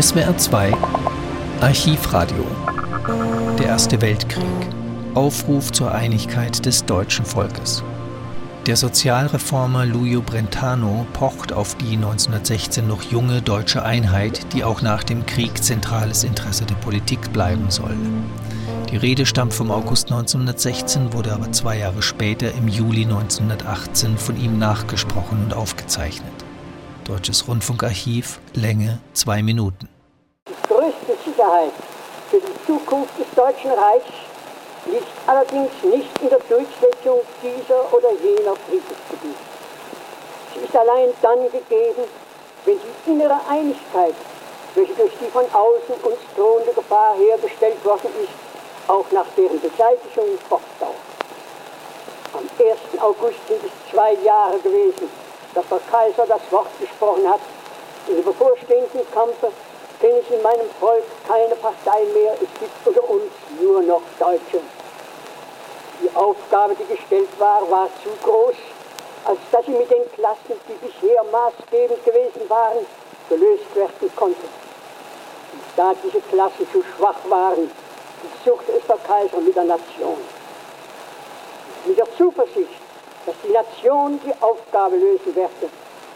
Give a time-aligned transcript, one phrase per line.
[0.00, 0.72] SWR 2
[1.60, 2.44] Archivradio
[3.60, 4.44] Der Erste Weltkrieg
[5.14, 7.84] Aufruf zur Einigkeit des deutschen Volkes
[8.66, 15.04] der Sozialreformer Lujo Brentano pocht auf die 1916 noch junge deutsche Einheit, die auch nach
[15.04, 17.94] dem Krieg zentrales Interesse der Politik bleiben soll.
[18.90, 24.42] Die Rede stammt vom August 1916, wurde aber zwei Jahre später im Juli 1918 von
[24.42, 26.32] ihm nachgesprochen und aufgezeichnet.
[27.04, 29.88] Deutsches Rundfunkarchiv, Länge zwei Minuten.
[31.04, 31.72] Größte Sicherheit
[32.30, 34.06] für die Zukunft des Deutschen Reichs
[34.86, 39.44] liegt allerdings nicht in der Durchsetzung dieser oder jener Friedensgebiete.
[40.54, 42.04] Sie ist allein dann gegeben,
[42.64, 44.14] wenn die innere Einigkeit,
[44.74, 50.38] welche durch die von außen uns drohende Gefahr hergestellt worden ist, auch nach deren Beseitigung
[50.48, 50.94] fortdauert.
[52.32, 53.02] Am 1.
[53.02, 55.10] August sind es zwei Jahre gewesen,
[55.54, 57.40] dass der Kaiser das Wort gesprochen hat.
[58.06, 59.50] In dem bevorstehenden Kampfe
[60.04, 62.34] kenne ich in meinem Volk keine Partei mehr.
[62.34, 64.60] Es gibt unter uns nur noch Deutsche.
[66.02, 68.54] Die Aufgabe, die gestellt war, war zu groß,
[69.24, 72.84] als dass sie mit den Klassen, die bisher maßgebend gewesen waren,
[73.30, 74.42] gelöst werden konnte.
[74.42, 77.70] Und da diese Klassen zu schwach waren,
[78.44, 80.18] suchte es der Kaiser mit der Nation.
[81.86, 82.82] Mit der Zuversicht,
[83.24, 85.70] dass die Nation die Aufgabe lösen werde,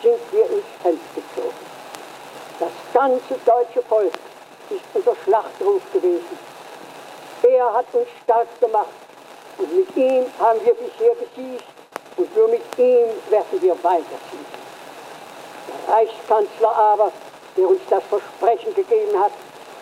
[0.00, 1.71] sind wir ins Feld gezogen.
[2.62, 4.12] Das ganze deutsche Volk
[4.70, 6.38] ist unser Schlachtruf gewesen.
[7.42, 8.86] Er hat uns stark gemacht
[9.58, 11.64] und mit ihm haben wir bisher gesiegt
[12.16, 14.46] und nur mit ihm werden wir weiterziehen.
[15.66, 17.10] Der Reichskanzler aber,
[17.56, 19.32] der uns das Versprechen gegeben hat,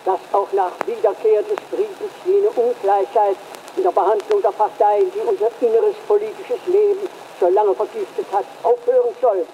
[0.03, 3.37] dass auch nach Wiederkehr des Friedens jene Ungleichheit
[3.77, 7.07] in der Behandlung der Parteien, die unser inneres politisches Leben
[7.39, 9.45] so lange vergiftet hat, aufhören soll,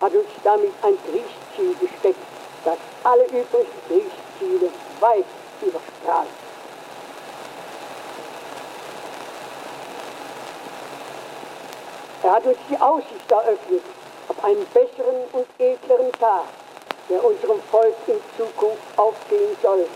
[0.00, 2.25] hat uns damit ein Kriegsziel gesteckt,
[3.06, 3.46] alle übrigen
[3.86, 5.24] Kriegsziele weit
[5.62, 6.28] überstrahlt.
[12.22, 13.82] Er hat uns die Aussicht eröffnet
[14.28, 16.46] auf einen besseren und edleren Tag,
[17.08, 19.86] der unserem Volk in Zukunft aufgehen soll.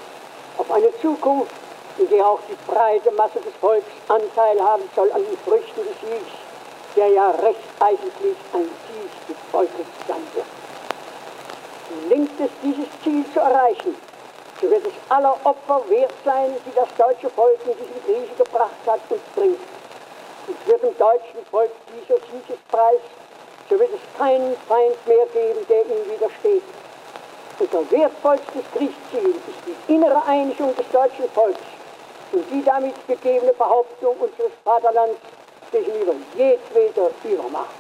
[0.59, 1.51] Auf eine Zukunft,
[1.99, 5.99] in der auch die breite Masse des Volks Anteil haben soll an den Früchten des
[6.01, 6.33] Siegs,
[6.95, 10.47] der ja recht eigentlich ein Sieg des Volkes sein wird.
[11.91, 13.97] Gelingt es, dieses Ziel zu erreichen,
[14.61, 18.71] so wird es aller Opfer wert sein, die das deutsche Volk in diese Krise gebracht
[18.87, 19.59] hat und bringt.
[20.47, 23.01] Und wird dem deutschen Volk dieser Siegespreis,
[23.69, 26.63] so wird es keinen Feind mehr geben, der ihm widersteht.
[27.59, 31.61] Unser wertvollstes Kriegsziel ist die innere Einigung des deutschen Volkes
[32.33, 35.19] und die damit gegebene Behauptung unseres Vaterlands
[35.73, 37.80] gegenüber jedweder Übermacht.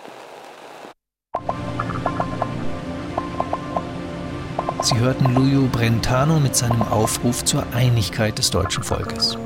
[4.91, 9.39] Sie hörten Lujo Brentano mit seinem Aufruf zur Einigkeit des deutschen Volkes.